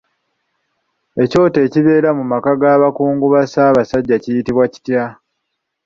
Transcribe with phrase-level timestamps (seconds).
[1.23, 5.05] Ekyoto ekibeera mu maka ga bakungu ba Ssaabasajja kiyitibwa kitya?